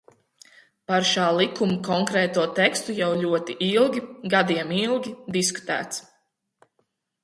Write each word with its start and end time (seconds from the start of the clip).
Par 0.91 1.05
šā 1.09 1.25
likuma 1.39 1.75
konkrēto 1.89 2.47
tekstu 2.61 2.97
jau 3.03 3.11
ļoti 3.23 3.59
ilgi, 3.69 4.05
gadiem 4.35 4.77
ilgi, 4.83 5.17
diskutēts. 5.41 6.07